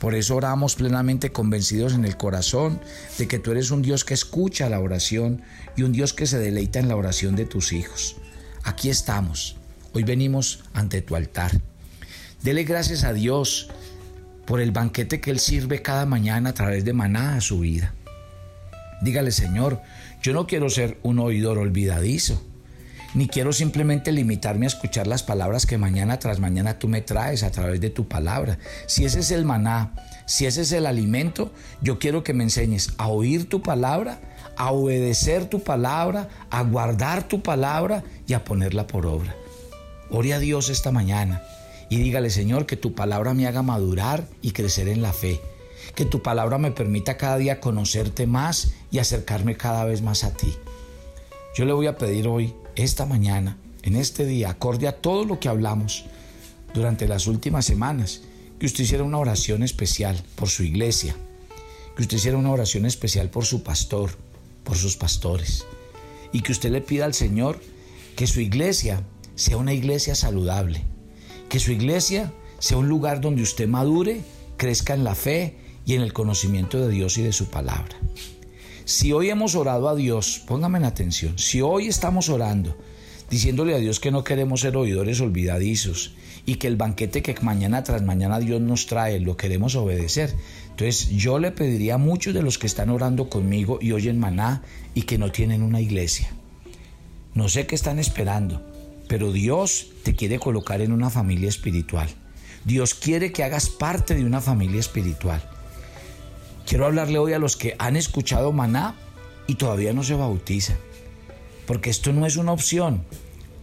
Por 0.00 0.14
eso 0.14 0.36
oramos 0.36 0.74
plenamente 0.74 1.32
convencidos 1.32 1.94
en 1.94 2.04
el 2.04 2.16
corazón 2.16 2.80
de 3.18 3.28
que 3.28 3.38
tú 3.38 3.52
eres 3.52 3.70
un 3.70 3.82
Dios 3.82 4.04
que 4.04 4.14
escucha 4.14 4.68
la 4.68 4.80
oración 4.80 5.42
y 5.76 5.82
un 5.82 5.92
Dios 5.92 6.12
que 6.12 6.26
se 6.26 6.38
deleita 6.38 6.80
en 6.80 6.88
la 6.88 6.96
oración 6.96 7.36
de 7.36 7.46
tus 7.46 7.72
hijos. 7.72 8.16
Aquí 8.66 8.90
estamos. 8.90 9.56
Hoy 9.92 10.02
venimos 10.02 10.64
ante 10.74 11.00
tu 11.00 11.14
altar. 11.14 11.52
Dele 12.42 12.64
gracias 12.64 13.04
a 13.04 13.12
Dios 13.12 13.70
por 14.44 14.60
el 14.60 14.72
banquete 14.72 15.20
que 15.20 15.30
Él 15.30 15.38
sirve 15.38 15.82
cada 15.82 16.04
mañana 16.04 16.50
a 16.50 16.54
través 16.54 16.84
de 16.84 16.92
maná 16.92 17.36
a 17.36 17.40
su 17.40 17.60
vida. 17.60 17.94
Dígale, 19.02 19.30
Señor, 19.30 19.80
yo 20.20 20.32
no 20.32 20.48
quiero 20.48 20.68
ser 20.68 20.98
un 21.04 21.20
oidor 21.20 21.58
olvidadizo, 21.58 22.42
ni 23.14 23.28
quiero 23.28 23.52
simplemente 23.52 24.10
limitarme 24.10 24.66
a 24.66 24.74
escuchar 24.74 25.06
las 25.06 25.22
palabras 25.22 25.64
que 25.64 25.78
mañana 25.78 26.18
tras 26.18 26.40
mañana 26.40 26.80
tú 26.80 26.88
me 26.88 27.02
traes 27.02 27.44
a 27.44 27.52
través 27.52 27.80
de 27.80 27.90
tu 27.90 28.08
palabra. 28.08 28.58
Si 28.88 29.04
ese 29.04 29.20
es 29.20 29.30
el 29.30 29.44
maná, 29.44 29.94
si 30.26 30.44
ese 30.44 30.62
es 30.62 30.72
el 30.72 30.86
alimento, 30.86 31.54
yo 31.82 32.00
quiero 32.00 32.24
que 32.24 32.34
me 32.34 32.42
enseñes 32.42 32.94
a 32.98 33.06
oír 33.06 33.48
tu 33.48 33.62
palabra, 33.62 34.18
a 34.56 34.72
obedecer 34.72 35.48
tu 35.48 35.62
palabra, 35.62 36.28
a 36.50 36.62
guardar 36.62 37.28
tu 37.28 37.42
palabra 37.42 38.02
y 38.26 38.32
a 38.32 38.44
ponerla 38.44 38.86
por 38.86 39.06
obra. 39.06 39.34
Ore 40.10 40.34
a 40.34 40.38
Dios 40.38 40.68
esta 40.68 40.92
mañana 40.92 41.42
y 41.88 41.98
dígale, 41.98 42.30
Señor, 42.30 42.66
que 42.66 42.76
tu 42.76 42.94
palabra 42.94 43.34
me 43.34 43.46
haga 43.46 43.62
madurar 43.62 44.26
y 44.42 44.52
crecer 44.52 44.88
en 44.88 45.02
la 45.02 45.12
fe. 45.12 45.40
Que 45.94 46.04
tu 46.04 46.22
palabra 46.22 46.58
me 46.58 46.72
permita 46.72 47.16
cada 47.16 47.38
día 47.38 47.60
conocerte 47.60 48.26
más 48.26 48.72
y 48.90 48.98
acercarme 48.98 49.56
cada 49.56 49.84
vez 49.84 50.02
más 50.02 50.24
a 50.24 50.32
ti. 50.32 50.52
Yo 51.56 51.64
le 51.64 51.72
voy 51.72 51.86
a 51.86 51.96
pedir 51.96 52.26
hoy, 52.28 52.54
esta 52.74 53.06
mañana, 53.06 53.56
en 53.82 53.96
este 53.96 54.26
día, 54.26 54.50
acorde 54.50 54.88
a 54.88 55.00
todo 55.00 55.24
lo 55.24 55.38
que 55.40 55.48
hablamos 55.48 56.04
durante 56.74 57.08
las 57.08 57.26
últimas 57.26 57.64
semanas, 57.64 58.22
que 58.58 58.66
usted 58.66 58.84
hiciera 58.84 59.04
una 59.04 59.18
oración 59.18 59.62
especial 59.62 60.22
por 60.34 60.48
su 60.48 60.64
iglesia, 60.64 61.14
que 61.94 62.02
usted 62.02 62.18
hiciera 62.18 62.36
una 62.36 62.50
oración 62.50 62.84
especial 62.84 63.30
por 63.30 63.46
su 63.46 63.62
pastor, 63.62 64.10
por 64.66 64.76
sus 64.76 64.96
pastores, 64.96 65.64
y 66.32 66.40
que 66.40 66.52
usted 66.52 66.70
le 66.70 66.82
pida 66.82 67.06
al 67.06 67.14
Señor 67.14 67.60
que 68.16 68.26
su 68.26 68.40
iglesia 68.40 69.02
sea 69.36 69.56
una 69.56 69.72
iglesia 69.72 70.14
saludable, 70.14 70.82
que 71.48 71.60
su 71.60 71.72
iglesia 71.72 72.34
sea 72.58 72.76
un 72.76 72.88
lugar 72.88 73.20
donde 73.20 73.42
usted 73.42 73.68
madure, 73.68 74.22
crezca 74.56 74.92
en 74.92 75.04
la 75.04 75.14
fe 75.14 75.56
y 75.86 75.94
en 75.94 76.02
el 76.02 76.12
conocimiento 76.12 76.80
de 76.80 76.92
Dios 76.92 77.16
y 77.16 77.22
de 77.22 77.32
su 77.32 77.46
palabra. 77.46 77.96
Si 78.84 79.12
hoy 79.12 79.30
hemos 79.30 79.54
orado 79.54 79.88
a 79.88 79.94
Dios, 79.94 80.42
póngame 80.46 80.78
en 80.78 80.84
atención, 80.84 81.38
si 81.38 81.62
hoy 81.62 81.86
estamos 81.86 82.28
orando, 82.28 82.76
diciéndole 83.30 83.74
a 83.74 83.78
Dios 83.78 84.00
que 84.00 84.10
no 84.10 84.24
queremos 84.24 84.60
ser 84.60 84.76
oidores 84.76 85.20
olvidadizos 85.20 86.14
y 86.46 86.54
que 86.54 86.68
el 86.68 86.76
banquete 86.76 87.22
que 87.22 87.34
mañana 87.42 87.82
tras 87.82 88.02
mañana 88.02 88.38
Dios 88.38 88.60
nos 88.60 88.86
trae 88.86 89.18
lo 89.18 89.36
queremos 89.36 89.74
obedecer. 89.74 90.34
Entonces 90.70 91.10
yo 91.10 91.38
le 91.38 91.50
pediría 91.50 91.94
a 91.94 91.98
muchos 91.98 92.32
de 92.32 92.42
los 92.42 92.58
que 92.58 92.68
están 92.68 92.88
orando 92.88 93.28
conmigo 93.28 93.78
y 93.82 93.92
oyen 93.92 94.18
maná 94.18 94.62
y 94.94 95.02
que 95.02 95.18
no 95.18 95.32
tienen 95.32 95.62
una 95.62 95.80
iglesia. 95.80 96.30
No 97.34 97.48
sé 97.48 97.66
qué 97.66 97.74
están 97.74 97.98
esperando, 97.98 98.62
pero 99.08 99.32
Dios 99.32 99.88
te 100.04 100.14
quiere 100.14 100.38
colocar 100.38 100.80
en 100.80 100.92
una 100.92 101.10
familia 101.10 101.48
espiritual. 101.48 102.08
Dios 102.64 102.94
quiere 102.94 103.32
que 103.32 103.44
hagas 103.44 103.68
parte 103.68 104.14
de 104.14 104.24
una 104.24 104.40
familia 104.40 104.80
espiritual. 104.80 105.42
Quiero 106.66 106.86
hablarle 106.86 107.18
hoy 107.18 107.32
a 107.32 107.38
los 107.38 107.56
que 107.56 107.76
han 107.78 107.96
escuchado 107.96 108.52
maná 108.52 108.94
y 109.46 109.56
todavía 109.56 109.92
no 109.92 110.02
se 110.02 110.14
bautizan. 110.14 110.76
Porque 111.66 111.90
esto 111.90 112.12
no 112.12 112.26
es 112.26 112.36
una 112.36 112.52
opción. 112.52 113.04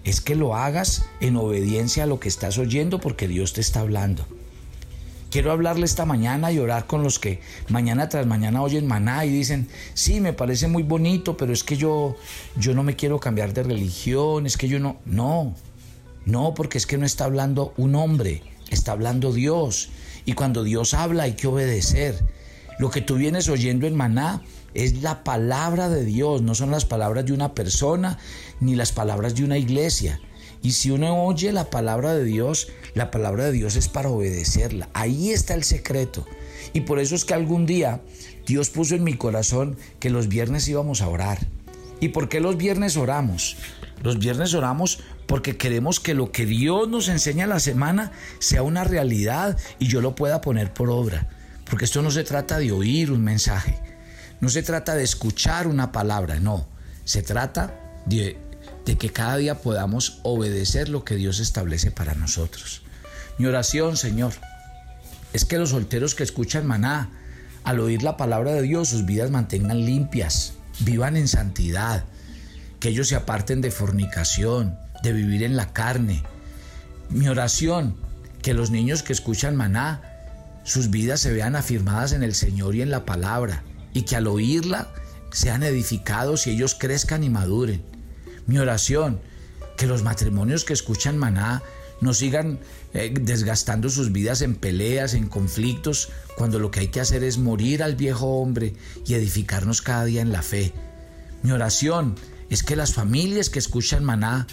Es 0.03 0.21
que 0.21 0.35
lo 0.35 0.55
hagas 0.55 1.05
en 1.19 1.37
obediencia 1.37 2.03
a 2.03 2.07
lo 2.07 2.19
que 2.19 2.27
estás 2.27 2.57
oyendo 2.57 2.99
porque 2.99 3.27
Dios 3.27 3.53
te 3.53 3.61
está 3.61 3.79
hablando. 3.79 4.25
Quiero 5.33 5.51
hablarle 5.51 5.85
esta 5.85 6.05
mañana 6.05 6.51
y 6.51 6.59
orar 6.59 6.85
con 6.85 7.01
los 7.01 7.17
que 7.17 7.39
mañana 7.67 8.07
tras 8.07 8.27
mañana 8.27 8.61
oyen 8.61 8.85
maná 8.85 9.25
y 9.25 9.29
dicen, 9.29 9.67
sí, 9.95 10.19
me 10.19 10.31
parece 10.31 10.67
muy 10.67 10.83
bonito, 10.83 11.37
pero 11.37 11.51
es 11.51 11.63
que 11.63 11.75
yo, 11.75 12.15
yo 12.55 12.75
no 12.75 12.83
me 12.83 12.95
quiero 12.95 13.19
cambiar 13.19 13.51
de 13.51 13.63
religión, 13.63 14.45
es 14.45 14.57
que 14.57 14.67
yo 14.67 14.79
no, 14.79 14.97
no, 15.05 15.55
no, 16.25 16.53
porque 16.53 16.77
es 16.77 16.85
que 16.85 16.99
no 16.99 17.05
está 17.07 17.25
hablando 17.25 17.73
un 17.77 17.95
hombre, 17.95 18.43
está 18.69 18.91
hablando 18.91 19.33
Dios. 19.33 19.89
Y 20.25 20.33
cuando 20.33 20.63
Dios 20.63 20.93
habla 20.93 21.23
hay 21.23 21.33
que 21.33 21.47
obedecer. 21.47 22.23
Lo 22.77 22.91
que 22.91 23.01
tú 23.01 23.15
vienes 23.15 23.49
oyendo 23.49 23.87
en 23.87 23.95
maná 23.95 24.43
es 24.73 25.01
la 25.01 25.23
palabra 25.23 25.89
de 25.89 26.05
Dios, 26.05 26.41
no 26.41 26.55
son 26.55 26.71
las 26.71 26.85
palabras 26.85 27.25
de 27.25 27.33
una 27.33 27.53
persona 27.53 28.17
ni 28.59 28.75
las 28.75 28.91
palabras 28.91 29.35
de 29.35 29.43
una 29.43 29.57
iglesia. 29.57 30.19
Y 30.61 30.71
si 30.71 30.91
uno 30.91 31.25
oye 31.25 31.51
la 31.51 31.69
palabra 31.69 32.13
de 32.15 32.23
Dios, 32.23 32.69
la 32.93 33.11
palabra 33.11 33.45
de 33.45 33.51
Dios 33.51 33.75
es 33.75 33.89
para 33.89 34.09
obedecerla. 34.09 34.89
Ahí 34.93 35.31
está 35.31 35.53
el 35.53 35.63
secreto. 35.63 36.25
Y 36.71 36.81
por 36.81 36.99
eso 36.99 37.15
es 37.15 37.25
que 37.25 37.33
algún 37.33 37.65
día 37.65 38.01
Dios 38.47 38.69
puso 38.69 38.95
en 38.95 39.03
mi 39.03 39.15
corazón 39.15 39.77
que 39.99 40.09
los 40.09 40.29
viernes 40.29 40.67
íbamos 40.67 41.01
a 41.01 41.09
orar. 41.09 41.39
¿Y 41.99 42.09
por 42.09 42.29
qué 42.29 42.39
los 42.39 42.57
viernes 42.57 42.97
oramos? 42.97 43.57
Los 44.01 44.19
viernes 44.19 44.53
oramos 44.53 44.99
porque 45.27 45.57
queremos 45.57 45.99
que 45.99 46.13
lo 46.13 46.31
que 46.31 46.45
Dios 46.45 46.87
nos 46.89 47.07
enseña 47.07 47.47
la 47.47 47.59
semana 47.59 48.11
sea 48.39 48.63
una 48.63 48.83
realidad 48.83 49.57
y 49.79 49.87
yo 49.87 50.01
lo 50.01 50.15
pueda 50.15 50.41
poner 50.41 50.73
por 50.73 50.89
obra. 50.89 51.29
Porque 51.69 51.85
esto 51.85 52.01
no 52.01 52.11
se 52.11 52.23
trata 52.23 52.59
de 52.59 52.71
oír 52.71 53.11
un 53.11 53.23
mensaje, 53.23 53.79
no 54.43 54.49
se 54.49 54.61
trata 54.61 54.93
de 54.95 55.05
escuchar 55.05 55.67
una 55.67 55.93
palabra, 55.93 56.37
no, 56.41 56.67
se 57.05 57.23
trata 57.23 57.79
de 58.05 58.35
que 58.83 59.09
cada 59.09 59.37
día 59.37 59.61
podamos 59.61 60.19
obedecer 60.23 60.89
lo 60.89 61.05
que 61.05 61.15
Dios 61.15 61.39
establece 61.39 61.91
para 61.91 62.13
nosotros. 62.13 62.81
Mi 63.37 63.45
oración, 63.45 63.95
Señor, 63.95 64.33
es 65.31 65.45
que 65.45 65.57
los 65.57 65.69
solteros 65.69 66.13
que 66.13 66.23
escuchan 66.23 66.67
maná, 66.67 67.09
al 67.63 67.79
oír 67.79 68.03
la 68.03 68.17
palabra 68.17 68.51
de 68.51 68.63
Dios, 68.63 68.89
sus 68.89 69.05
vidas 69.05 69.31
mantengan 69.31 69.85
limpias, 69.85 70.55
vivan 70.79 71.15
en 71.15 71.29
santidad, 71.29 72.03
que 72.81 72.89
ellos 72.89 73.07
se 73.07 73.15
aparten 73.15 73.61
de 73.61 73.71
fornicación, 73.71 74.77
de 75.03 75.13
vivir 75.13 75.43
en 75.43 75.55
la 75.55 75.71
carne. 75.71 76.21
Mi 77.07 77.29
oración, 77.29 77.95
que 78.41 78.53
los 78.53 78.71
niños 78.71 79.03
que 79.03 79.13
escuchan 79.13 79.55
maná, 79.55 80.01
sus 80.65 80.89
vidas 80.89 81.21
se 81.21 81.31
vean 81.31 81.55
afirmadas 81.55 82.11
en 82.11 82.23
el 82.23 82.35
Señor 82.35 82.75
y 82.75 82.81
en 82.81 82.91
la 82.91 83.05
palabra, 83.05 83.63
y 83.93 84.03
que 84.03 84.15
al 84.15 84.27
oírla 84.27 84.93
sean 85.31 85.63
edificados 85.63 86.47
y 86.47 86.51
ellos 86.51 86.75
crezcan 86.75 87.23
y 87.23 87.29
maduren. 87.29 87.83
Mi 88.45 88.59
oración, 88.59 89.21
que 89.77 89.87
los 89.87 90.03
matrimonios 90.03 90.65
que 90.65 90.73
escuchan 90.73 91.17
maná 91.17 91.63
no 92.01 92.13
sigan 92.13 92.59
eh, 92.93 93.13
desgastando 93.19 93.89
sus 93.89 94.11
vidas 94.11 94.41
en 94.41 94.55
peleas, 94.55 95.13
en 95.13 95.27
conflictos, 95.27 96.09
cuando 96.35 96.59
lo 96.59 96.69
que 96.69 96.81
hay 96.81 96.87
que 96.89 97.01
hacer 97.01 97.23
es 97.23 97.37
morir 97.37 97.81
al 97.81 97.95
viejo 97.95 98.39
hombre 98.39 98.75
y 99.05 99.13
edificarnos 99.13 99.81
cada 99.81 100.05
día 100.05 100.21
en 100.21 100.31
la 100.31 100.41
fe. 100.41 100.73
Mi 101.41 101.51
oración 101.51 102.15
es 102.49 102.63
que 102.63 102.75
las 102.75 102.93
familias 102.93 103.49
que 103.49 103.59
escuchan 103.59 104.03
maná 104.03 104.47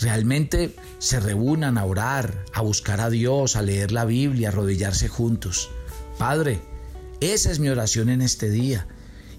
realmente 0.00 0.74
se 0.98 1.20
reúnan 1.20 1.76
a 1.76 1.84
orar, 1.84 2.44
a 2.54 2.62
buscar 2.62 3.00
a 3.00 3.10
Dios, 3.10 3.56
a 3.56 3.62
leer 3.62 3.92
la 3.92 4.04
Biblia, 4.04 4.48
a 4.48 4.52
arrodillarse 4.52 5.08
juntos. 5.08 5.70
Padre, 6.18 6.60
esa 7.22 7.50
es 7.50 7.58
mi 7.58 7.68
oración 7.68 8.08
en 8.08 8.22
este 8.22 8.50
día. 8.50 8.86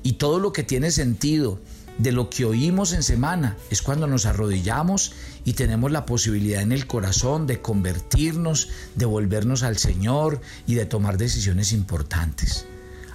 Y 0.04 0.14
todo 0.14 0.40
lo 0.40 0.54
que 0.54 0.64
tiene 0.64 0.92
sentido 0.92 1.60
de 1.98 2.12
lo 2.12 2.30
que 2.30 2.46
oímos 2.46 2.94
en 2.94 3.04
semana 3.04 3.58
es 3.70 3.82
cuando 3.82 4.08
nos 4.08 4.26
arrodillamos 4.26 5.14
y 5.46 5.54
tenemos 5.54 5.92
la 5.92 6.06
posibilidad 6.06 6.62
en 6.62 6.72
el 6.72 6.88
corazón 6.88 7.46
de 7.46 7.62
convertirnos, 7.62 8.70
de 8.96 9.06
volvernos 9.06 9.64
al 9.64 9.78
Señor 9.78 10.42
y 10.66 10.76
de 10.76 10.86
tomar 10.86 11.18
decisiones 11.18 11.72
importantes. 11.72 12.66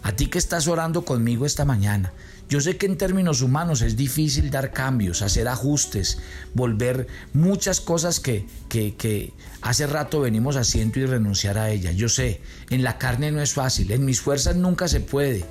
A 0.02 0.12
ti 0.12 0.26
que 0.26 0.38
estás 0.38 0.68
orando 0.68 1.04
conmigo 1.04 1.44
esta 1.44 1.64
mañana, 1.64 2.12
yo 2.48 2.62
sé 2.62 2.78
que 2.78 2.86
en 2.86 2.96
términos 2.96 3.42
humanos 3.42 3.82
es 3.82 3.94
difícil 3.94 4.50
dar 4.50 4.72
cambios, 4.72 5.20
hacer 5.20 5.48
ajustes, 5.48 6.18
volver 6.54 7.06
muchas 7.34 7.82
cosas 7.82 8.20
que, 8.20 8.46
que, 8.70 8.94
que, 8.94 9.34
hace 9.60 9.86
rato 9.86 10.20
venimos 10.20 10.56
haciendo 10.56 10.98
y 10.98 11.04
renunciar 11.04 11.58
a 11.58 11.70
ellas. 11.70 11.94
Yo 11.96 12.08
sé, 12.08 12.40
en 12.70 12.82
la 12.82 12.96
carne 12.96 13.32
no 13.32 13.42
es 13.42 13.52
fácil, 13.52 13.92
en 13.92 14.06
mis 14.06 14.22
fuerzas 14.22 14.56
nunca 14.56 14.88
se 14.88 15.00
puede, 15.00 15.44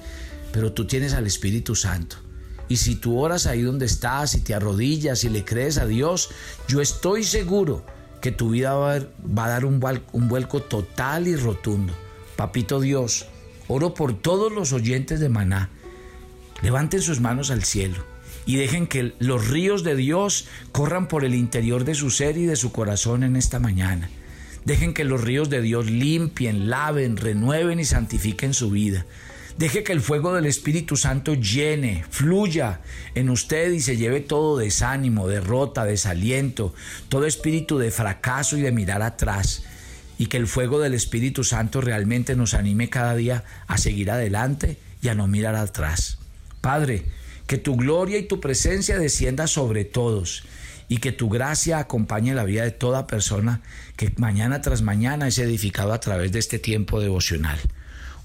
pero 0.52 0.74
tú 0.74 0.88
tienes 0.88 1.14
al 1.14 1.28
Espíritu 1.28 1.76
Santo. 1.76 2.18
Y 2.68 2.78
si 2.78 2.96
tú 2.96 3.20
oras 3.20 3.46
ahí 3.46 3.62
donde 3.62 3.86
estás 3.86 4.34
y 4.34 4.42
te 4.42 4.56
arrodillas 4.56 5.24
y 5.24 5.30
le 5.30 5.46
crees 5.46 5.78
a 5.78 5.86
Dios, 5.86 6.32
yo 6.68 6.82
estoy 6.82 7.24
seguro 7.24 7.86
que 8.22 8.32
tu 8.32 8.50
vida 8.50 8.74
va 8.74 8.96
a, 8.96 9.50
dar 9.50 9.66
un, 9.66 9.80
un 10.14 10.28
vuelco 10.28 10.64
total 10.64 11.28
y 11.28 11.36
rotundo. 11.36 11.94
Papito 12.36 12.82
Dios, 12.82 13.28
oro 13.68 13.94
por 13.94 14.20
todos 14.20 14.52
los 14.52 14.74
oyentes 14.74 15.20
de 15.20 15.30
Maná 15.30 15.70
Levanten 16.62 17.02
sus 17.02 17.20
manos 17.20 17.52
al 17.52 17.64
cielo 17.64 18.04
y 18.46 18.56
dejen 18.56 18.88
que 18.88 19.14
los 19.20 19.50
ríos 19.50 19.84
de 19.84 19.96
Dios 19.96 20.48
corran 20.72 21.08
por 21.08 21.26
el 21.26 21.36
interior 21.36 21.84
de 21.84 21.96
su 21.96 22.10
ser 22.10 22.38
y 22.38 22.46
de 22.46 22.56
su 22.56 22.72
corazón 22.72 23.24
en 23.24 23.36
esta 23.36 23.60
mañana. 23.60 24.10
Dejen 24.66 24.94
que 24.94 25.04
los 25.04 25.22
ríos 25.22 25.50
de 25.50 25.62
Dios 25.62 25.90
limpien, 25.90 26.70
laven, 26.70 27.18
renueven 27.18 27.80
y 27.80 27.86
santifiquen 27.86 28.54
su 28.54 28.70
vida. 28.70 29.06
Deje 29.58 29.84
que 29.84 29.92
el 29.92 30.02
fuego 30.02 30.34
del 30.34 30.46
Espíritu 30.46 30.98
Santo 30.98 31.34
llene, 31.34 32.06
fluya 32.10 32.82
en 33.16 33.30
usted 33.30 33.72
y 33.72 33.80
se 33.80 33.98
lleve 33.98 34.22
todo 34.22 34.58
desánimo, 34.58 35.28
derrota, 35.28 35.84
desaliento, 35.84 36.74
todo 37.10 37.26
espíritu 37.26 37.80
de 37.80 37.90
fracaso 37.92 38.56
y 38.58 38.62
de 38.62 38.72
mirar 38.72 39.02
atrás. 39.02 39.64
Y 40.20 40.28
que 40.28 40.38
el 40.38 40.48
fuego 40.48 40.80
del 40.80 40.94
Espíritu 40.94 41.44
Santo 41.44 41.82
realmente 41.82 42.36
nos 42.36 42.54
anime 42.54 42.90
cada 42.90 43.16
día 43.16 43.44
a 43.68 43.78
seguir 43.78 44.12
adelante 44.12 44.78
y 45.02 45.10
a 45.10 45.16
no 45.16 45.28
mirar 45.28 45.56
atrás. 45.56 46.20
Padre, 46.68 47.06
que 47.48 47.58
tu 47.58 47.78
gloria 47.78 48.18
y 48.18 48.28
tu 48.28 48.42
presencia 48.42 49.00
descienda 49.00 49.48
sobre 49.48 49.86
todos 49.86 50.44
y 50.90 50.98
que 50.98 51.14
tu 51.14 51.30
gracia 51.30 51.80
acompañe 51.80 52.36
la 52.36 52.44
vida 52.44 52.64
de 52.66 52.72
toda 52.72 53.08
persona 53.08 53.62
que 53.96 54.12
mañana 54.18 54.60
tras 54.62 54.82
mañana 54.82 55.30
es 55.30 55.38
edificado 55.38 55.94
a 55.94 56.02
través 56.02 56.34
de 56.34 56.40
este 56.40 56.60
tiempo 56.60 57.00
devocional. 57.00 57.58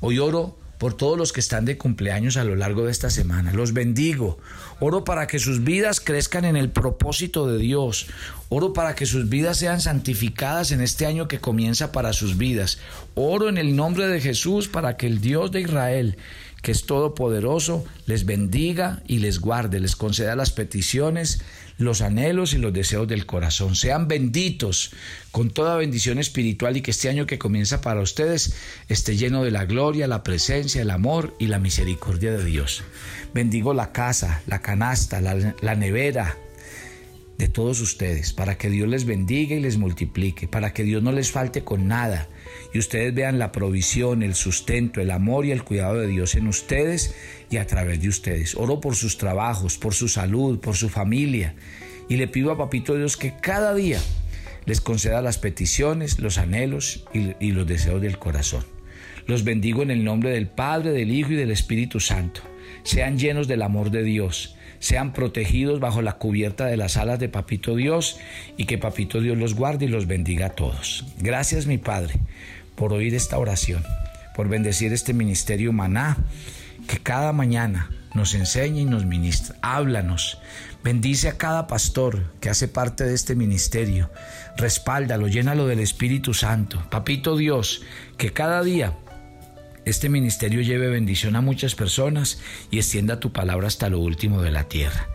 Hoy 0.01 0.19
oro 0.19 0.59
por 0.79 0.95
todos 0.95 1.17
los 1.17 1.33
que 1.33 1.39
están 1.39 1.65
de 1.65 1.79
cumpleaños 1.79 2.37
a 2.37 2.43
lo 2.43 2.57
largo 2.57 2.85
de 2.85 2.91
esta 2.91 3.11
semana. 3.11 3.53
Los 3.53 3.73
bendigo. 3.73 4.41
Oro 4.81 5.05
para 5.05 5.29
que 5.29 5.39
sus 5.39 5.63
vidas 5.63 6.01
crezcan 6.01 6.45
en 6.45 6.57
el 6.57 6.71
propósito 6.71 7.47
de 7.47 7.59
Dios. 7.59 8.09
Oro 8.49 8.73
para 8.73 8.97
que 8.97 9.07
sus 9.07 9.29
vidas 9.29 9.59
sean 9.59 9.81
santificadas 9.81 10.73
en 10.73 10.81
este 10.81 11.07
año 11.07 11.29
que 11.29 11.39
comienza 11.39 11.93
para 11.93 12.13
sus 12.13 12.37
vidas. 12.37 12.81
Oro 13.15 13.49
en 13.49 13.59
el 13.59 13.77
nombre 13.77 14.09
de 14.09 14.21
Jesús 14.21 14.67
para 14.67 14.97
que 14.97 15.07
el 15.07 15.21
Dios 15.21 15.53
de 15.53 15.61
Israel 15.61 16.17
que 16.63 16.71
es 16.71 16.87
todopoderoso, 16.87 17.85
les 18.07 18.25
bendiga 18.25 19.03
y 19.09 19.19
les 19.19 19.41
guarde, 19.41 19.81
les 19.81 19.97
conceda 19.97 20.37
las 20.37 20.53
peticiones, 20.53 21.43
los 21.77 22.01
anhelos 22.03 22.55
y 22.55 22.59
los 22.59 22.73
deseos 22.73 23.09
del 23.09 23.27
corazón. 23.27 23.75
Sean 23.75 24.07
benditos 24.07 24.93
con 25.33 25.51
toda 25.51 25.77
bendición 25.77 26.19
espiritual 26.19 26.77
y 26.77 26.83
que 26.83 26.93
este 26.93 27.09
año 27.09 27.27
que 27.27 27.39
comienza 27.39 27.81
para 27.81 28.01
ustedes 28.01 28.55
esté 28.89 29.17
lleno 29.17 29.43
de 29.43 29.51
la 29.51 29.65
gloria, 29.65 30.07
la 30.07 30.23
presencia, 30.23 30.81
el 30.81 30.91
amor 30.91 31.35
y 31.41 31.49
la 31.49 31.59
misericordia 31.59 32.31
de 32.31 32.45
Dios. 32.45 32.85
Bendigo 33.35 33.75
la 33.75 33.91
casa, 33.91 34.41
la 34.47 34.63
canasta, 34.63 35.21
la, 35.21 35.55
la 35.61 35.75
nevera, 35.75 36.39
de 37.39 37.49
todos 37.49 37.81
ustedes, 37.81 38.33
para 38.33 38.57
que 38.57 38.71
Dios 38.71 38.89
les 38.89 39.05
bendiga 39.05 39.57
y 39.57 39.61
les 39.61 39.77
multiplique, 39.77 40.47
para 40.47 40.73
que 40.73 40.85
Dios 40.85 41.03
no 41.03 41.11
les 41.11 41.33
falte 41.33 41.65
con 41.65 41.89
nada 41.89 42.29
y 42.73 42.79
ustedes 42.79 43.15
vean 43.15 43.39
la 43.39 43.53
provisión, 43.53 44.23
el 44.23 44.35
sustento, 44.35 45.01
el 45.01 45.11
amor 45.11 45.45
y 45.45 45.51
el 45.51 45.63
cuidado 45.63 45.99
de 45.99 46.07
Dios 46.07 46.35
en 46.35 46.47
ustedes 46.47 47.15
y 47.51 47.59
a 47.59 47.67
través 47.67 48.01
de 48.01 48.09
ustedes. 48.09 48.55
Oro 48.55 48.81
por 48.81 48.97
sus 48.97 49.19
trabajos, 49.19 49.77
por 49.77 49.95
su 49.95 50.09
salud, 50.09 50.59
por 50.59 50.77
su 50.77 50.89
familia 50.89 51.55
y 52.09 52.17
le 52.17 52.29
pido 52.29 52.51
a 52.51 52.59
Papito 52.59 52.97
Dios 52.97 53.17
que 53.17 53.35
cada 53.41 53.75
día 53.75 54.01
les 54.65 54.81
conceda 54.81 55.23
las 55.23 55.39
peticiones, 55.39 56.19
los 56.19 56.39
anhelos 56.39 57.05
y, 57.13 57.53
los 57.53 57.67
deseos 57.67 58.01
del 58.01 58.19
corazón. 58.19 58.65
Los 59.27 59.45
bendigo 59.45 59.83
en 59.83 59.91
el 59.91 60.05
nombre 60.05 60.31
del 60.31 60.49
Padre, 60.49 60.93
del 60.93 61.11
Hijo 61.13 61.33
y 61.33 61.37
del 61.37 61.51
Espíritu 61.51 62.01
Santo. 62.01 62.41
Sean 62.85 63.19
llenos 63.19 63.49
del 63.49 63.63
amor 63.63 63.91
de 63.91 64.03
Dios 64.03 64.57
sean 64.79 65.13
protegidos 65.13 65.79
bajo 65.79 66.03
la 66.03 66.15
cubierta 66.15 66.67
de 66.67 66.77
las 66.77 66.97
alas 66.97 67.21
de 67.21 67.29
Papito 67.29 67.77
Dios 67.77 68.19
y 68.57 68.65
que 68.65 68.79
Papito 68.79 69.21
Dios 69.21 69.39
los 69.39 69.55
guarde 69.55 69.85
y 69.85 69.89
los 69.89 70.09
bendiga 70.09 70.47
a 70.47 70.55
todos. 70.57 71.07
Gracias 71.21 71.67
mi 71.69 71.79
Padre 71.79 72.15
por 72.75 72.93
oír 72.93 73.15
esta 73.15 73.39
oración, 73.39 73.85
por 74.35 74.49
bendecir 74.49 74.93
este 74.93 75.15
ministerio 75.15 75.73
maná, 75.73 76.17
que 76.89 76.99
cada 76.99 77.33
mañana 77.33 77.91
nos 78.15 78.35
enseña 78.35 78.81
y 78.81 78.85
nos 78.85 79.07
ministra. 79.07 79.57
Háblanos. 79.63 80.39
Bendice 80.85 81.29
a 81.29 81.39
cada 81.39 81.67
pastor 81.67 82.33
que 82.41 82.51
hace 82.51 82.69
parte 82.69 83.05
de 83.05 83.15
este 83.15 83.35
ministerio. 83.37 84.11
Respáldalo, 84.57 85.29
llénalo 85.29 85.67
del 85.67 85.81
Espíritu 85.81 86.35
Santo. 86.35 86.83
Papito 86.91 87.37
Dios, 87.37 87.83
que 88.19 88.33
cada 88.33 88.63
día 88.63 88.95
este 89.85 90.09
ministerio 90.09 90.61
lleve 90.61 90.89
bendición 90.89 91.37
a 91.37 91.41
muchas 91.41 91.75
personas 91.75 92.41
y 92.71 92.79
extienda 92.79 93.21
tu 93.21 93.33
palabra 93.33 93.67
hasta 93.67 93.89
lo 93.89 94.01
último 94.01 94.43
de 94.43 94.51
la 94.51 94.65
tierra. 94.65 95.09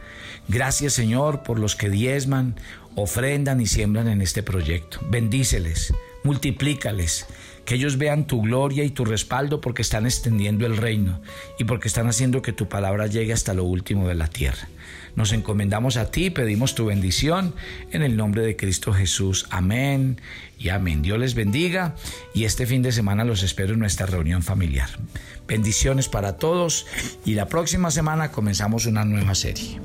Gracias 0.49 0.93
Señor 0.93 1.43
por 1.43 1.59
los 1.59 1.75
que 1.75 1.89
diezman, 1.89 2.55
ofrendan 2.95 3.61
y 3.61 3.65
siembran 3.65 4.07
en 4.07 4.21
este 4.21 4.43
proyecto. 4.43 4.99
Bendíceles, 5.09 5.93
multiplícales, 6.23 7.27
que 7.67 7.75
ellos 7.75 7.97
vean 7.97 8.27
tu 8.27 8.41
gloria 8.41 8.86
y 8.86 8.91
tu 8.91 9.03
respaldo 9.03 9.60
porque 9.60 9.82
están 9.82 10.06
extendiendo 10.06 10.65
el 10.65 10.77
reino 10.77 11.19
y 11.60 11.65
porque 11.65 11.89
están 11.89 12.08
haciendo 12.08 12.41
que 12.41 12.53
tu 12.53 12.69
palabra 12.69 13.08
llegue 13.08 13.34
hasta 13.34 13.53
lo 13.53 13.65
último 13.65 14.08
de 14.08 14.15
la 14.15 14.27
tierra. 14.27 14.69
Nos 15.17 15.34
encomendamos 15.34 15.97
a 15.97 16.10
ti, 16.10 16.30
pedimos 16.30 16.75
tu 16.75 16.86
bendición 16.86 17.53
en 17.91 18.03
el 18.03 18.15
nombre 18.15 18.41
de 18.41 18.56
Cristo 18.56 18.93
Jesús. 18.93 19.47
Amén 19.49 20.21
y 20.58 20.69
amén. 20.69 21.01
Dios 21.01 21.19
les 21.19 21.36
bendiga 21.36 21.93
y 22.34 22.45
este 22.45 22.65
fin 22.65 22.84
de 22.84 22.93
semana 22.93 23.25
los 23.25 23.43
espero 23.43 23.73
en 23.73 23.80
nuestra 23.80 24.06
reunión 24.06 24.43
familiar. 24.43 24.88
Bendiciones 25.45 26.08
para 26.08 26.38
todos 26.38 26.86
y 27.25 27.34
la 27.34 27.49
próxima 27.49 27.91
semana 27.91 28.32
comenzamos 28.32 28.86
una 28.86 29.03
nueva 29.03 29.36
serie. 29.36 29.82